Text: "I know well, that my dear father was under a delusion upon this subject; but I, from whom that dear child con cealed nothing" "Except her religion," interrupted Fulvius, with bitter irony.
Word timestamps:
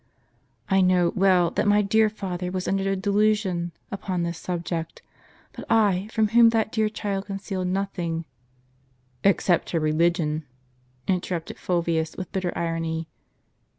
"I 0.67 0.81
know 0.81 1.13
well, 1.15 1.51
that 1.51 1.67
my 1.67 1.83
dear 1.83 2.09
father 2.09 2.49
was 2.49 2.67
under 2.67 2.89
a 2.89 2.95
delusion 2.95 3.71
upon 3.91 4.23
this 4.23 4.39
subject; 4.39 5.03
but 5.53 5.63
I, 5.69 6.09
from 6.11 6.29
whom 6.29 6.49
that 6.49 6.71
dear 6.71 6.89
child 6.89 7.27
con 7.27 7.37
cealed 7.37 7.67
nothing" 7.67 8.25
"Except 9.23 9.69
her 9.69 9.79
religion," 9.79 10.43
interrupted 11.07 11.59
Fulvius, 11.59 12.17
with 12.17 12.31
bitter 12.31 12.51
irony. 12.57 13.09